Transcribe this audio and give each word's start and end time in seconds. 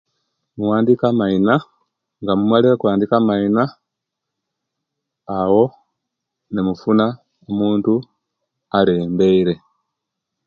Muwandika 0.57 1.03
amaina 1.11 1.53
nga 2.21 2.33
mumalire 2.39 2.73
okuwandika 2.75 3.13
amaina 3.21 3.63
awo 5.39 5.65
nimufuna 6.53 7.05
omuntu 7.49 7.93
alembeere 8.77 9.53